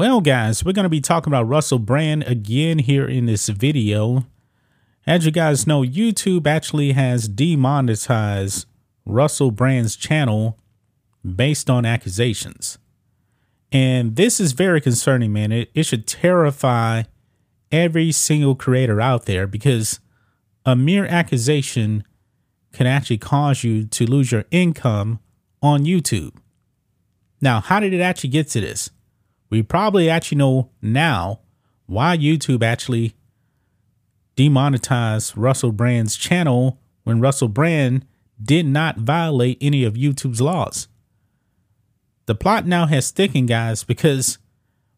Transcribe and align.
Well, 0.00 0.22
guys, 0.22 0.64
we're 0.64 0.72
going 0.72 0.84
to 0.84 0.88
be 0.88 1.02
talking 1.02 1.30
about 1.30 1.46
Russell 1.46 1.78
Brand 1.78 2.22
again 2.22 2.78
here 2.78 3.06
in 3.06 3.26
this 3.26 3.50
video. 3.50 4.24
As 5.06 5.26
you 5.26 5.30
guys 5.30 5.66
know, 5.66 5.82
YouTube 5.82 6.46
actually 6.46 6.92
has 6.92 7.28
demonetized 7.28 8.66
Russell 9.04 9.50
Brand's 9.50 9.96
channel 9.96 10.58
based 11.22 11.68
on 11.68 11.84
accusations. 11.84 12.78
And 13.70 14.16
this 14.16 14.40
is 14.40 14.52
very 14.52 14.80
concerning, 14.80 15.34
man. 15.34 15.52
It, 15.52 15.70
it 15.74 15.82
should 15.82 16.06
terrify 16.06 17.02
every 17.70 18.10
single 18.10 18.54
creator 18.54 19.02
out 19.02 19.26
there 19.26 19.46
because 19.46 20.00
a 20.64 20.74
mere 20.74 21.04
accusation 21.04 22.04
can 22.72 22.86
actually 22.86 23.18
cause 23.18 23.64
you 23.64 23.84
to 23.84 24.06
lose 24.06 24.32
your 24.32 24.46
income 24.50 25.20
on 25.60 25.84
YouTube. 25.84 26.36
Now, 27.42 27.60
how 27.60 27.80
did 27.80 27.92
it 27.92 28.00
actually 28.00 28.30
get 28.30 28.48
to 28.48 28.62
this? 28.62 28.88
We 29.50 29.62
probably 29.62 30.08
actually 30.08 30.38
know 30.38 30.70
now 30.80 31.40
why 31.86 32.16
YouTube 32.16 32.62
actually 32.62 33.14
demonetized 34.36 35.36
Russell 35.36 35.72
Brand's 35.72 36.16
channel 36.16 36.78
when 37.02 37.20
Russell 37.20 37.48
Brand 37.48 38.06
did 38.42 38.64
not 38.64 38.98
violate 38.98 39.58
any 39.60 39.84
of 39.84 39.94
YouTube's 39.94 40.40
laws. 40.40 40.88
The 42.26 42.34
plot 42.34 42.64
now 42.64 42.86
has 42.86 43.10
thickened, 43.10 43.48
guys, 43.48 43.82
because 43.82 44.38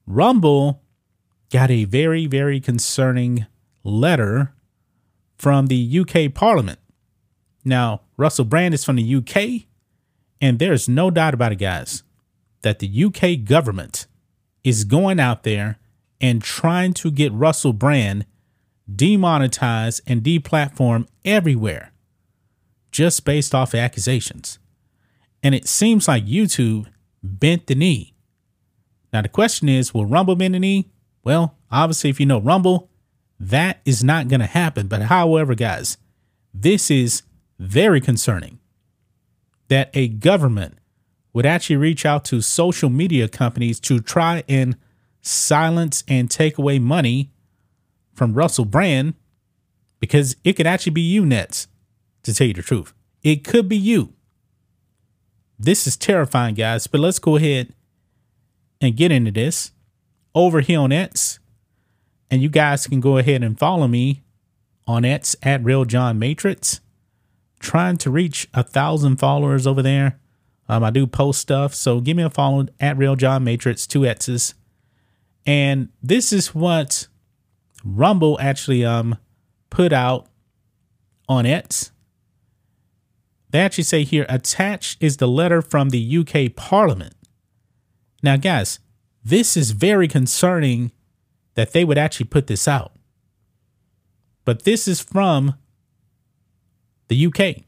Rumble 0.06 0.82
got 1.50 1.70
a 1.70 1.84
very, 1.84 2.26
very 2.26 2.60
concerning 2.60 3.46
letter 3.82 4.52
from 5.38 5.66
the 5.66 6.00
UK 6.00 6.32
Parliament. 6.34 6.78
Now, 7.64 8.02
Russell 8.16 8.44
Brand 8.44 8.74
is 8.74 8.84
from 8.84 8.96
the 8.96 9.14
UK, 9.16 9.66
and 10.40 10.58
there's 10.58 10.88
no 10.88 11.10
doubt 11.10 11.34
about 11.34 11.52
it, 11.52 11.56
guys, 11.56 12.02
that 12.60 12.80
the 12.80 13.04
UK 13.04 13.44
government 13.44 14.06
is 14.64 14.84
going 14.84 15.18
out 15.18 15.42
there 15.42 15.78
and 16.20 16.42
trying 16.42 16.94
to 16.94 17.10
get 17.10 17.32
Russell 17.32 17.72
Brand 17.72 18.26
demonetized 18.92 20.00
and 20.06 20.22
deplatformed 20.22 21.08
everywhere 21.24 21.92
just 22.90 23.24
based 23.24 23.54
off 23.54 23.74
of 23.74 23.80
accusations. 23.80 24.58
And 25.42 25.54
it 25.54 25.66
seems 25.66 26.06
like 26.06 26.26
YouTube 26.26 26.86
bent 27.22 27.66
the 27.66 27.74
knee. 27.74 28.14
Now, 29.12 29.22
the 29.22 29.28
question 29.28 29.68
is 29.68 29.92
will 29.92 30.06
Rumble 30.06 30.36
bend 30.36 30.54
the 30.54 30.60
knee? 30.60 30.90
Well, 31.24 31.56
obviously, 31.70 32.10
if 32.10 32.20
you 32.20 32.26
know 32.26 32.40
Rumble, 32.40 32.90
that 33.40 33.80
is 33.84 34.04
not 34.04 34.28
going 34.28 34.40
to 34.40 34.46
happen. 34.46 34.86
But 34.86 35.02
however, 35.02 35.54
guys, 35.54 35.96
this 36.54 36.90
is 36.90 37.22
very 37.58 38.00
concerning 38.00 38.60
that 39.68 39.90
a 39.94 40.08
government 40.08 40.78
would 41.32 41.46
actually 41.46 41.76
reach 41.76 42.04
out 42.04 42.24
to 42.26 42.40
social 42.40 42.90
media 42.90 43.28
companies 43.28 43.80
to 43.80 44.00
try 44.00 44.44
and 44.48 44.76
silence 45.22 46.04
and 46.08 46.30
take 46.30 46.58
away 46.58 46.78
money 46.78 47.30
from 48.14 48.34
Russell 48.34 48.64
Brand 48.64 49.14
because 50.00 50.36
it 50.44 50.54
could 50.54 50.66
actually 50.66 50.92
be 50.92 51.00
you, 51.00 51.24
Nets, 51.24 51.68
to 52.24 52.34
tell 52.34 52.46
you 52.46 52.54
the 52.54 52.62
truth. 52.62 52.92
It 53.22 53.44
could 53.44 53.68
be 53.68 53.76
you. 53.76 54.12
This 55.58 55.86
is 55.86 55.96
terrifying, 55.96 56.56
guys, 56.56 56.86
but 56.86 57.00
let's 57.00 57.20
go 57.20 57.36
ahead 57.36 57.72
and 58.80 58.96
get 58.96 59.12
into 59.12 59.30
this 59.30 59.70
over 60.34 60.60
here 60.60 60.80
on 60.80 60.90
Nets. 60.90 61.38
And 62.30 62.42
you 62.42 62.48
guys 62.48 62.86
can 62.86 63.00
go 63.00 63.18
ahead 63.18 63.42
and 63.44 63.58
follow 63.58 63.86
me 63.86 64.22
on 64.86 65.04
X 65.04 65.36
at 65.42 65.62
Real 65.62 65.84
John 65.84 66.18
Matrix. 66.18 66.80
Trying 67.60 67.98
to 67.98 68.10
reach 68.10 68.48
a 68.52 68.64
thousand 68.64 69.18
followers 69.18 69.66
over 69.66 69.82
there. 69.82 70.18
Um, 70.68 70.84
I 70.84 70.90
do 70.90 71.06
post 71.06 71.40
stuff, 71.40 71.74
so 71.74 72.00
give 72.00 72.16
me 72.16 72.22
a 72.22 72.30
follow 72.30 72.66
at 72.80 72.96
Real 72.96 73.16
John 73.16 73.44
Matrix, 73.44 73.86
two 73.86 74.06
X's. 74.06 74.54
And 75.44 75.88
this 76.02 76.32
is 76.32 76.54
what 76.54 77.08
Rumble 77.84 78.38
actually 78.40 78.84
um 78.84 79.18
put 79.70 79.92
out 79.92 80.28
on 81.28 81.46
it. 81.46 81.90
They 83.50 83.60
actually 83.60 83.84
say 83.84 84.04
here 84.04 84.24
attached 84.28 85.02
is 85.02 85.18
the 85.18 85.28
letter 85.28 85.60
from 85.60 85.90
the 85.90 86.18
UK 86.18 86.54
Parliament. 86.56 87.14
Now, 88.22 88.36
guys, 88.36 88.78
this 89.24 89.56
is 89.56 89.72
very 89.72 90.08
concerning 90.08 90.92
that 91.54 91.72
they 91.72 91.84
would 91.84 91.98
actually 91.98 92.26
put 92.26 92.46
this 92.46 92.66
out. 92.66 92.92
But 94.44 94.64
this 94.64 94.88
is 94.88 95.00
from 95.00 95.54
the 97.08 97.26
UK. 97.26 97.64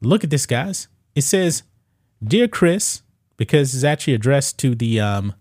Look 0.00 0.22
at 0.22 0.30
this, 0.30 0.46
guys. 0.46 0.88
It 1.14 1.22
says, 1.22 1.62
"Dear 2.22 2.48
Chris," 2.48 3.02
because 3.36 3.74
it's 3.74 3.84
actually 3.84 4.14
addressed 4.14 4.58
to 4.58 4.74
the 4.74 5.00
um, 5.00 5.34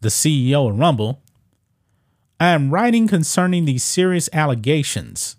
the 0.00 0.08
CEO 0.08 0.70
of 0.70 0.78
Rumble. 0.78 1.20
I 2.40 2.48
am 2.48 2.70
writing 2.70 3.06
concerning 3.06 3.64
these 3.64 3.84
serious 3.84 4.28
allegations 4.32 5.36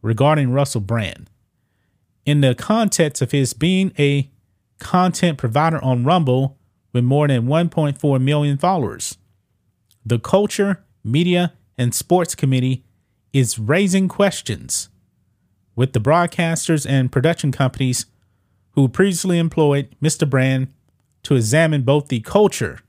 regarding 0.00 0.52
Russell 0.52 0.80
Brand 0.80 1.28
in 2.24 2.40
the 2.40 2.54
context 2.54 3.20
of 3.20 3.32
his 3.32 3.52
being 3.52 3.92
a 3.98 4.30
content 4.78 5.38
provider 5.38 5.82
on 5.82 6.04
Rumble 6.04 6.58
with 6.92 7.04
more 7.04 7.28
than 7.28 7.46
1.4 7.46 8.20
million 8.20 8.58
followers. 8.58 9.18
The 10.04 10.18
Culture, 10.18 10.84
Media, 11.02 11.54
and 11.76 11.94
Sports 11.94 12.34
Committee 12.34 12.84
is 13.32 13.58
raising 13.58 14.08
questions 14.08 14.88
with 15.74 15.92
the 15.92 16.00
broadcasters 16.00 16.86
and 16.88 17.12
production 17.12 17.52
companies 17.52 18.06
who 18.76 18.88
previously 18.88 19.38
employed 19.38 19.96
Mr. 20.00 20.28
Brand 20.28 20.68
to 21.24 21.34
examine 21.34 21.82
both 21.82 22.08
the 22.08 22.20
culture 22.20 22.80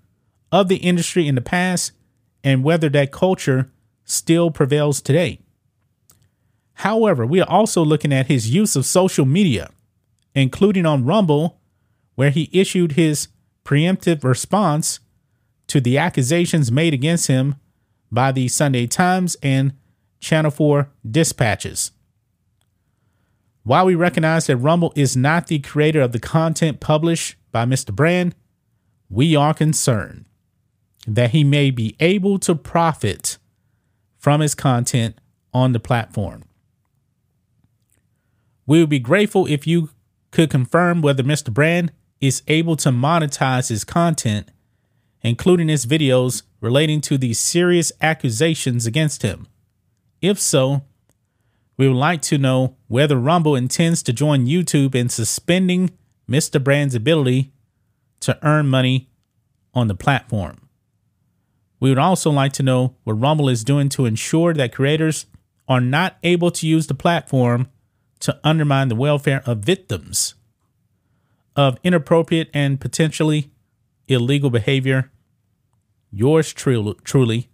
of 0.52 0.68
the 0.68 0.76
industry 0.76 1.28
in 1.28 1.36
the 1.36 1.42
past 1.42 1.94
and 2.44 2.64
whether 2.64 2.90
that 2.90 3.12
culture 3.12 3.72
still 4.04 4.52
prevails 4.52 5.02
today. 5.02 5.40
However, 6.74 7.26
we 7.26 7.42
are 7.42 7.50
also 7.50 7.84
looking 7.84 8.14
at 8.14 8.28
his 8.28 8.54
use 8.54 8.76
of 8.76 8.86
social 8.86 9.26
media, 9.26 9.72
including 10.36 10.86
on 10.86 11.06
Rumble, 11.06 11.60
where 12.16 12.30
he 12.30 12.50
issued 12.52 12.92
his 12.92 13.30
preemptive 13.66 14.24
response 14.24 15.00
to 15.68 15.82
the 15.82 15.98
accusations 15.98 16.72
made 16.72 16.94
against 16.94 17.28
him 17.28 17.56
by 18.12 18.32
the 18.32 18.48
Sunday 18.48 18.88
Times 18.88 19.36
and 19.42 19.74
Channel 20.20 20.52
4 20.52 20.90
dispatches. 21.10 21.92
While 23.68 23.88
we 23.88 23.96
recognize 23.96 24.48
that 24.48 24.56
Rumble 24.56 24.94
is 24.96 25.18
not 25.18 25.48
the 25.48 25.60
creator 25.60 26.00
of 26.00 26.14
the 26.14 26.22
content 26.22 26.80
published 26.80 27.36
by 27.52 27.66
Mr. 27.66 27.94
Brand, 27.94 28.34
we 29.10 29.36
are 29.36 29.54
concerned 29.54 30.26
that 31.06 31.32
he 31.32 31.44
may 31.44 31.70
be 31.70 31.94
able 32.00 32.40
to 32.40 32.56
profit 32.56 33.38
from 34.18 34.40
his 34.40 34.56
content 34.56 35.20
on 35.54 35.74
the 35.74 35.82
platform. 35.82 36.46
We 38.66 38.80
would 38.80 38.90
be 38.90 39.00
grateful 39.00 39.46
if 39.48 39.68
you 39.68 39.90
could 40.32 40.50
confirm 40.50 41.02
whether 41.02 41.22
Mr. 41.22 41.54
Brand 41.54 41.92
is 42.22 42.44
able 42.48 42.78
to 42.78 42.90
monetize 42.90 43.68
his 43.68 43.84
content 43.84 44.50
including 45.22 45.68
his 45.68 45.86
videos 45.86 46.44
relating 46.62 47.02
to 47.02 47.18
the 47.18 47.34
serious 47.34 47.92
accusations 48.02 48.86
against 48.86 49.24
him? 49.24 49.46
If 50.22 50.40
so, 50.40 50.84
we 51.78 51.88
would 51.88 51.98
like 51.98 52.22
to 52.24 52.38
know 52.38 52.76
whether 52.88 53.18
Rumble 53.18 53.56
intends 53.56 54.02
to 54.04 54.14
join 54.14 54.48
YouTube 54.48 54.96
in 54.96 55.10
suspending 55.10 55.92
Mr. 56.30 56.62
Brand's 56.62 56.96
ability 56.96 57.54
to 58.22 58.38
earn 58.44 58.68
money 58.68 59.10
on 59.74 59.88
the 59.88 59.96
platform. 59.96 60.68
We 61.80 61.90
would 61.90 62.00
also 62.00 62.32
like 62.32 62.54
to 62.54 62.64
know 62.64 62.96
what 63.04 63.14
Rumble 63.14 63.48
is 63.50 63.64
doing 63.64 63.90
to 63.90 64.06
ensure 64.06 64.54
that 64.56 64.74
creators 64.74 65.28
are 65.68 65.80
not 65.80 66.18
able 66.24 66.50
to 66.52 66.68
use 66.68 66.88
the 66.88 66.96
platform 66.96 67.68
to 68.22 68.40
undermine 68.44 68.88
the 68.88 68.96
welfare 68.96 69.44
of 69.46 69.60
victims 69.60 70.34
of 71.56 71.78
inappropriate 71.84 72.50
and 72.54 72.80
potentially 72.80 73.52
illegal 74.08 74.50
behavior. 74.50 75.12
Yours 76.12 76.54
truly, 76.54 76.96
truly 77.04 77.50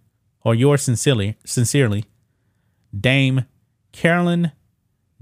or 0.45 0.55
yours 0.55 0.83
sincerely, 0.83 1.37
sincerely, 1.45 2.05
Dame 2.97 3.45
Carolyn 3.94 4.51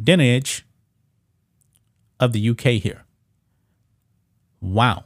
Dinenage 0.02 0.64
of 2.20 2.34
the 2.34 2.50
UK 2.50 2.82
here. 2.82 3.06
Wow. 4.60 5.06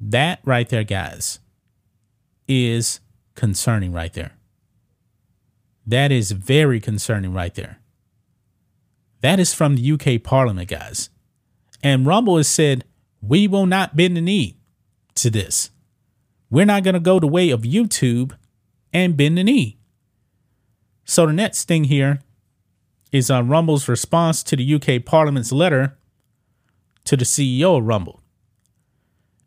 That 0.00 0.40
right 0.44 0.68
there, 0.68 0.84
guys, 0.84 1.40
is 2.46 3.00
concerning 3.34 3.92
right 3.92 4.12
there. 4.12 4.32
That 5.86 6.12
is 6.12 6.32
very 6.32 6.80
concerning 6.80 7.32
right 7.32 7.54
there. 7.54 7.80
That 9.20 9.40
is 9.40 9.54
from 9.54 9.76
the 9.76 9.92
UK 9.92 10.22
Parliament, 10.22 10.68
guys. 10.68 11.10
And 11.82 12.06
Rumble 12.06 12.36
has 12.36 12.48
said, 12.48 12.84
we 13.20 13.48
will 13.48 13.66
not 13.66 13.96
bend 13.96 14.16
the 14.16 14.20
knee 14.20 14.58
to 15.16 15.30
this. 15.30 15.70
We're 16.50 16.66
not 16.66 16.84
going 16.84 16.94
to 16.94 17.00
go 17.00 17.18
the 17.18 17.26
way 17.26 17.50
of 17.50 17.62
YouTube 17.62 18.36
and 18.92 19.16
bend 19.16 19.38
the 19.38 19.44
knee. 19.44 19.77
So 21.08 21.24
the 21.24 21.32
next 21.32 21.64
thing 21.64 21.84
here 21.84 22.20
is 23.12 23.30
uh, 23.30 23.42
Rumble's 23.42 23.88
response 23.88 24.42
to 24.42 24.54
the 24.54 24.74
UK 24.74 25.02
Parliament's 25.06 25.50
letter 25.50 25.96
to 27.04 27.16
the 27.16 27.24
CEO 27.24 27.78
of 27.78 27.84
Rumble. 27.84 28.20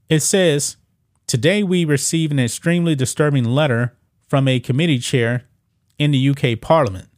It 0.10 0.22
says, 0.22 0.78
Today 1.28 1.62
we 1.62 1.86
received 1.86 2.34
an 2.34 2.40
extremely 2.40 2.96
disturbing 2.96 3.46
letter 3.46 3.96
from 4.28 4.48
a 4.48 4.60
committee 4.60 4.98
chair 4.98 5.44
in 6.00 6.10
the 6.10 6.30
UK 6.30 6.60
Parliament. 6.60 7.10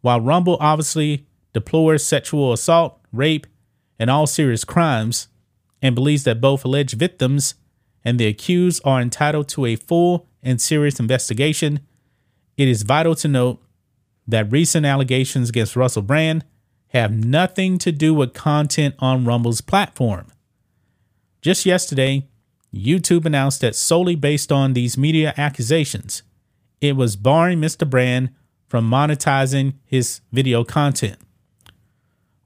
While 0.00 0.20
Rumble 0.20 0.56
obviously 0.58 1.24
deplores 1.52 2.04
sexual 2.04 2.52
assault, 2.52 2.98
rape, 3.12 3.46
and 4.00 4.10
all 4.10 4.26
serious 4.26 4.64
crimes, 4.64 5.28
and 5.80 5.94
believes 5.94 6.24
that 6.24 6.40
both 6.40 6.64
alleged 6.64 6.98
victims 6.98 7.54
and 8.04 8.18
the 8.18 8.26
accused 8.26 8.82
are 8.84 9.00
entitled 9.00 9.48
to 9.50 9.64
a 9.64 9.76
full 9.76 10.26
and 10.42 10.60
serious 10.60 10.98
investigation, 10.98 11.78
it 12.56 12.66
is 12.66 12.82
vital 12.82 13.14
to 13.14 13.28
note 13.28 13.62
that 14.26 14.50
recent 14.50 14.84
allegations 14.84 15.48
against 15.48 15.76
Russell 15.76 16.02
Brand 16.02 16.44
have 16.88 17.12
nothing 17.12 17.78
to 17.78 17.92
do 17.92 18.14
with 18.14 18.34
content 18.34 18.94
on 18.98 19.24
Rumble's 19.24 19.60
platform. 19.60 20.26
Just 21.42 21.66
yesterday, 21.66 22.28
YouTube 22.74 23.24
announced 23.24 23.60
that 23.60 23.76
solely 23.76 24.16
based 24.16 24.50
on 24.50 24.72
these 24.72 24.98
media 24.98 25.32
accusations, 25.36 26.22
it 26.80 26.96
was 26.96 27.16
barring 27.16 27.60
Mr. 27.60 27.88
Brand 27.88 28.30
from 28.68 28.90
monetizing 28.90 29.74
his 29.84 30.20
video 30.32 30.64
content. 30.64 31.18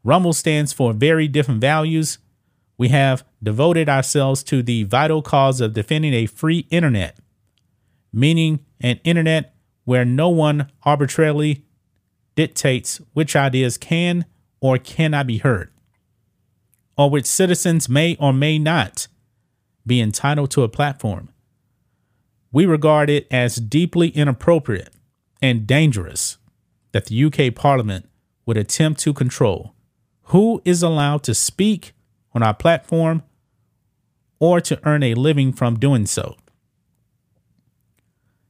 Rumble 0.05 0.33
stands 0.33 0.73
for 0.73 0.93
very 0.93 1.29
different 1.29 1.61
values. 1.61 2.19
We 2.79 2.89
have 2.89 3.25
devoted 3.43 3.89
ourselves 3.89 4.43
to 4.45 4.63
the 4.63 4.85
vital 4.85 5.23
cause 5.23 5.61
of 5.61 5.73
defending 5.73 6.15
a 6.15 6.27
free 6.27 6.67
internet, 6.71 7.19
meaning 8.13 8.61
an 8.81 9.01
internet 9.05 9.55
where 9.85 10.05
no 10.05 10.29
one 10.29 10.71
arbitrarily 10.83 11.65
dictates 12.41 13.03
which 13.13 13.37
ideas 13.37 13.77
can 13.77 14.25
or 14.63 14.79
cannot 14.79 15.27
be 15.27 15.37
heard, 15.37 15.71
or 16.97 17.11
which 17.11 17.27
citizens 17.27 17.87
may 17.87 18.17
or 18.19 18.33
may 18.33 18.59
not 18.59 19.09
be 19.87 20.01
entitled 20.01 20.51
to 20.51 20.63
a 20.63 20.69
platform. 20.69 21.29
We 22.51 22.65
regard 22.65 23.11
it 23.11 23.27
as 23.31 23.57
deeply 23.57 24.09
inappropriate 24.09 24.89
and 25.43 25.67
dangerous 25.67 26.39
that 26.93 27.05
the 27.05 27.25
UK 27.25 27.55
Parliament 27.55 28.09
would 28.47 28.57
attempt 28.57 29.01
to 29.01 29.13
control 29.13 29.75
who 30.33 30.63
is 30.65 30.83
allowed 30.83 31.23
to 31.25 31.35
speak 31.35 31.93
on 32.33 32.43
our 32.43 32.55
platform 32.55 33.23
or 34.39 34.63
to 34.63 34.81
earn 34.89 35.03
a 35.03 35.13
living 35.13 35.53
from 35.53 35.79
doing 35.79 36.07
so. 36.07 36.37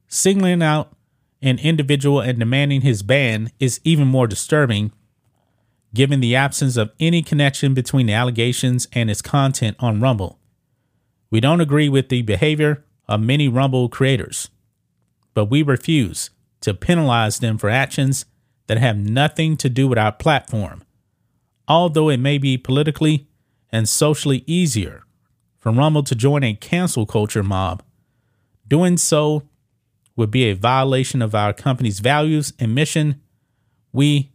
Singling 0.07 0.63
out 0.63 0.95
an 1.41 1.57
individual 1.59 2.19
and 2.19 2.39
demanding 2.39 2.81
his 2.81 3.01
ban 3.01 3.51
is 3.59 3.79
even 3.83 4.07
more 4.07 4.27
disturbing 4.27 4.91
given 5.93 6.21
the 6.21 6.35
absence 6.35 6.77
of 6.77 6.91
any 6.99 7.21
connection 7.21 7.73
between 7.73 8.05
the 8.05 8.13
allegations 8.13 8.87
and 8.93 9.09
its 9.09 9.21
content 9.21 9.75
on 9.79 9.99
Rumble. 9.99 10.39
We 11.29 11.39
don't 11.39 11.61
agree 11.61 11.89
with 11.89 12.09
the 12.09 12.21
behavior 12.21 12.85
of 13.07 13.21
many 13.21 13.47
Rumble 13.47 13.89
creators, 13.89 14.49
but 15.33 15.45
we 15.45 15.63
refuse 15.63 16.29
to 16.61 16.73
penalize 16.73 17.39
them 17.39 17.57
for 17.57 17.69
actions 17.69 18.25
that 18.67 18.77
have 18.77 18.97
nothing 18.97 19.57
to 19.57 19.69
do 19.69 19.87
with 19.87 19.97
our 19.97 20.11
platform. 20.11 20.83
Although 21.67 22.09
it 22.09 22.17
may 22.17 22.37
be 22.37 22.57
politically 22.57 23.27
and 23.71 23.87
socially 23.87 24.43
easier 24.47 25.03
for 25.57 25.71
Rumble 25.71 26.03
to 26.03 26.15
join 26.15 26.43
a 26.43 26.53
cancel 26.53 27.05
culture 27.05 27.43
mob, 27.43 27.83
doing 28.67 28.97
so 28.97 29.43
would 30.15 30.31
be 30.31 30.45
a 30.45 30.53
violation 30.53 31.21
of 31.21 31.33
our 31.33 31.53
company's 31.53 31.99
values 31.99 32.53
and 32.59 32.75
mission. 32.75 33.21
We 33.91 34.31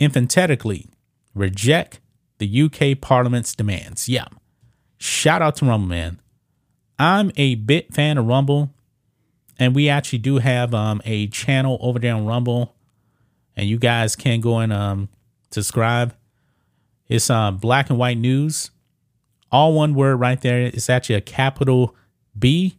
emphatically 0.00 0.88
reject 1.34 2.00
the 2.38 2.62
UK 2.62 3.00
Parliament's 3.00 3.54
demands. 3.54 4.08
Yeah. 4.08 4.26
Shout 4.98 5.42
out 5.42 5.56
to 5.56 5.66
Rumble, 5.66 5.88
man. 5.88 6.20
I'm 6.98 7.32
a 7.36 7.56
bit 7.56 7.92
fan 7.92 8.18
of 8.18 8.26
Rumble 8.26 8.74
and 9.58 9.74
we 9.74 9.88
actually 9.88 10.18
do 10.18 10.38
have 10.38 10.74
um, 10.74 11.00
a 11.04 11.28
channel 11.28 11.78
over 11.80 11.98
there 11.98 12.14
on 12.14 12.26
Rumble, 12.26 12.74
and 13.56 13.68
you 13.68 13.78
guys 13.78 14.16
can 14.16 14.40
go 14.40 14.58
and 14.58 14.72
um, 14.72 15.08
subscribe. 15.50 16.14
It's 17.08 17.30
uh, 17.30 17.52
black 17.52 17.90
and 17.90 17.98
white 17.98 18.18
news, 18.18 18.70
all 19.52 19.72
one 19.72 19.94
word 19.94 20.16
right 20.16 20.40
there. 20.40 20.62
It's 20.62 20.90
actually 20.90 21.16
a 21.16 21.20
capital 21.20 21.94
B, 22.36 22.78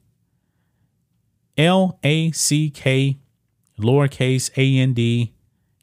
L 1.58 2.00
A 2.04 2.32
C 2.32 2.70
K, 2.70 3.18
lowercase 3.80 4.50
a 4.58 4.78
n 4.78 4.94
d, 4.94 5.34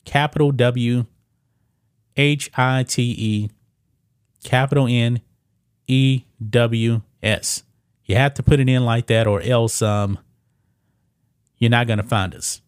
capital 0.04 0.52
W, 0.52 1.06
H 2.16 2.50
I 2.54 2.82
T 2.82 3.14
E, 3.16 3.50
capital 4.44 4.86
N 4.88 5.20
E 5.86 6.24
W 6.50 7.02
S. 7.22 7.62
You 8.04 8.16
have 8.16 8.34
to 8.34 8.42
put 8.42 8.60
it 8.60 8.68
in 8.68 8.84
like 8.84 9.06
that, 9.06 9.26
or 9.26 9.40
else 9.40 9.80
um 9.80 10.18
you're 11.58 11.70
not 11.70 11.86
going 11.86 11.98
to 11.98 12.02
find 12.02 12.34
us. 12.34 12.60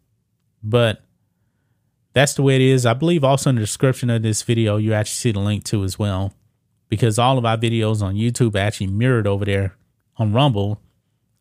But 0.62 1.02
that's 2.12 2.34
the 2.34 2.42
way 2.42 2.54
it 2.54 2.62
is. 2.62 2.86
I 2.86 2.94
believe 2.94 3.24
also 3.24 3.50
in 3.50 3.56
the 3.56 3.60
description 3.60 4.08
of 4.08 4.22
this 4.22 4.42
video, 4.42 4.76
you 4.76 4.94
actually 4.94 5.16
see 5.16 5.32
the 5.32 5.40
link 5.40 5.64
to 5.64 5.82
as 5.82 5.98
well, 5.98 6.32
because 6.88 7.18
all 7.18 7.36
of 7.36 7.44
our 7.44 7.56
videos 7.58 8.02
on 8.02 8.14
YouTube 8.14 8.54
are 8.54 8.58
actually 8.58 8.86
mirrored 8.86 9.26
over 9.26 9.44
there 9.44 9.74
on 10.16 10.32
Rumble. 10.32 10.80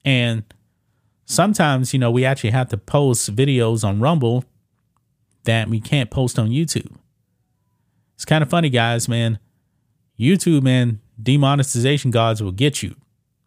And 0.04 0.44
sometimes, 1.26 1.94
you 1.94 2.00
know, 2.00 2.12
we 2.12 2.26
actually 2.26 2.52
have 2.52 2.70
to 2.70 2.78
post 2.78 3.36
videos 3.36 3.84
on 3.84 4.00
Rumble 4.00 4.46
that 5.44 5.70
we 5.70 5.80
can't 5.80 6.10
post 6.10 6.40
on 6.40 6.50
YouTube. 6.50 6.96
It's 8.16 8.26
kind 8.26 8.44
of 8.44 8.50
funny, 8.50 8.70
guys, 8.70 9.10
man. 9.10 9.40
YouTube, 10.20 10.64
man, 10.64 11.02
demonetization 11.22 12.12
gods 12.12 12.42
will 12.42 12.52
get 12.52 12.84
you 12.84 12.96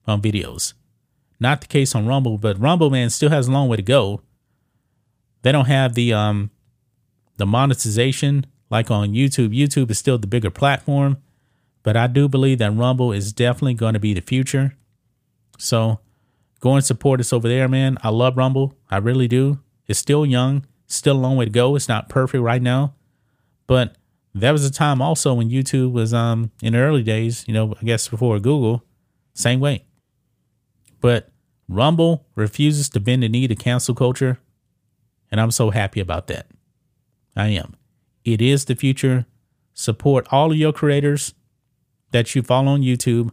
on 0.07 0.21
videos. 0.21 0.75
Not 1.39 1.61
the 1.61 1.67
case 1.67 1.95
on 1.95 2.07
Rumble, 2.07 2.39
but 2.39 2.59
Rumble 2.59 2.91
man 2.91 3.11
still 3.11 3.31
has 3.31 3.49
a 3.49 3.53
long 3.53 3.69
way 3.69 3.77
to 3.77 3.83
go. 3.83 4.23
They 5.43 5.53
don't 5.53 5.67
have 5.67 5.95
the 5.95 6.13
um 6.13 6.51
the 7.37 7.47
monetization 7.47 8.47
like 8.71 8.91
on 8.91 9.11
YouTube. 9.11 9.57
YouTube 9.57 9.91
is 9.91 9.99
still 9.99 10.19
the 10.19 10.27
bigger 10.27 10.51
platform, 10.51 11.19
but 11.83 11.97
I 11.97 12.07
do 12.07 12.29
believe 12.29 12.59
that 12.59 12.73
Rumble 12.73 13.13
is 13.13 13.33
definitely 13.33 13.75
going 13.75 13.95
to 13.95 14.01
be 14.01 14.15
the 14.15 14.23
future. 14.23 14.77
So 15.59 16.01
go 16.67 16.75
and 16.75 16.85
support 16.85 17.21
us 17.21 17.33
over 17.33 17.49
there, 17.49 17.69
man. 17.69 17.97
I 18.03 18.09
love 18.09 18.37
Rumble. 18.37 18.75
I 18.91 18.97
really 18.97 19.29
do. 19.29 19.61
It's 19.87 20.01
still 20.01 20.27
young, 20.27 20.67
still 20.87 21.17
a 21.17 21.19
long 21.19 21.37
way 21.37 21.45
to 21.45 21.51
go. 21.51 21.77
It's 21.77 21.89
not 21.89 22.09
perfect 22.09 22.43
right 22.43 22.61
now, 22.61 22.95
but 23.69 23.97
that 24.35 24.51
was 24.51 24.65
a 24.65 24.73
time 24.73 25.01
also 25.01 25.35
when 25.35 25.49
YouTube 25.49 25.93
was 25.93 26.13
um 26.13 26.51
in 26.61 26.73
the 26.73 26.81
early 26.81 27.05
days, 27.05 27.45
you 27.47 27.55
know, 27.55 27.75
I 27.81 27.85
guess 27.85 28.09
before 28.09 28.41
Google, 28.41 28.83
same 29.33 29.61
way. 29.61 29.85
But 31.01 31.31
Rumble 31.69 32.27
refuses 32.35 32.89
to 32.91 33.01
bend 33.01 33.23
the 33.23 33.29
knee 33.29 33.47
to 33.47 33.55
cancel 33.55 33.95
culture. 33.95 34.39
And 35.31 35.41
I'm 35.41 35.53
so 35.53 35.71
happy 35.71 36.01
about 36.01 36.27
that. 36.29 36.47
I 37.37 37.49
am. 37.49 37.77
It 38.25 38.43
is 38.43 38.65
the 38.65 38.75
future. 38.75 39.27
Support 39.75 40.27
all 40.33 40.51
of 40.51 40.57
your 40.57 40.73
creators 40.73 41.35
that 42.11 42.35
you 42.35 42.43
follow 42.43 42.73
on 42.73 42.83
YouTube, 42.83 43.31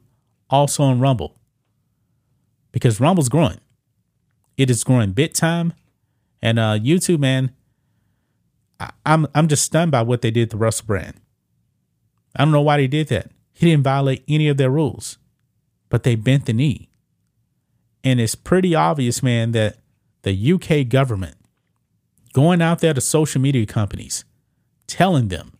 also 0.49 0.83
on 0.83 0.99
Rumble. 0.99 1.35
Because 2.73 2.99
Rumble's 2.99 3.29
growing. 3.29 3.61
It 4.57 4.69
is 4.69 4.83
growing 4.83 5.13
bit 5.13 5.33
time. 5.33 5.73
And 6.41 6.59
uh, 6.59 6.77
YouTube, 6.77 7.19
man, 7.19 7.53
I, 8.79 8.89
I'm 9.05 9.25
I'm 9.33 9.47
just 9.47 9.63
stunned 9.63 9.91
by 9.91 10.01
what 10.01 10.21
they 10.21 10.31
did 10.31 10.51
to 10.51 10.57
Russell 10.57 10.85
Brand. 10.85 11.15
I 12.35 12.43
don't 12.43 12.51
know 12.51 12.61
why 12.61 12.77
they 12.77 12.87
did 12.87 13.07
that. 13.07 13.31
He 13.53 13.69
didn't 13.69 13.83
violate 13.83 14.23
any 14.27 14.49
of 14.49 14.57
their 14.57 14.69
rules, 14.69 15.17
but 15.89 16.03
they 16.03 16.15
bent 16.15 16.47
the 16.47 16.53
knee. 16.53 16.89
And 18.03 18.19
it's 18.19 18.35
pretty 18.35 18.75
obvious, 18.75 19.23
man, 19.23 19.53
that 19.53 19.77
the 20.23 20.53
UK 20.53 20.89
government 20.89 21.35
going 22.33 22.61
out 22.61 22.79
there 22.79 22.93
to 22.93 23.01
social 23.01 23.39
media 23.39 23.65
companies 23.65 24.25
telling 24.87 25.29
them 25.29 25.53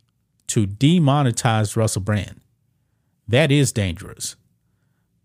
to 0.47 0.67
demonetize 0.67 1.77
Russell 1.77 2.01
Brand. 2.01 2.41
That 3.27 3.51
is 3.51 3.71
dangerous. 3.71 4.35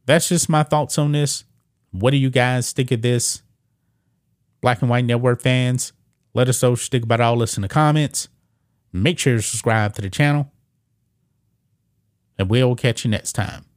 That's 0.06 0.28
just 0.28 0.48
my 0.48 0.62
thoughts 0.62 0.98
on 0.98 1.12
this. 1.12 1.44
What 1.90 2.10
do 2.10 2.16
you 2.16 2.30
guys 2.30 2.72
think 2.72 2.90
of 2.90 3.02
this? 3.02 3.42
Black 4.60 4.80
and 4.80 4.90
White 4.90 5.04
Network 5.04 5.40
fans, 5.40 5.92
let 6.34 6.48
us 6.48 6.62
know 6.62 6.70
what 6.70 6.80
you 6.80 6.86
think 6.86 7.04
about 7.04 7.20
all 7.20 7.38
this 7.38 7.56
in 7.56 7.62
the 7.62 7.68
comments. 7.68 8.28
Make 8.92 9.18
sure 9.18 9.36
to 9.36 9.42
subscribe 9.42 9.94
to 9.94 10.02
the 10.02 10.10
channel. 10.10 10.50
And 12.38 12.48
we'll 12.48 12.74
catch 12.74 13.04
you 13.04 13.10
next 13.10 13.32
time. 13.32 13.67